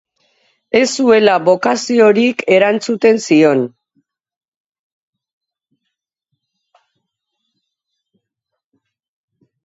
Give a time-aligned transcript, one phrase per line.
[0.77, 3.59] Ez zuela bokaziorik erantzuten zion.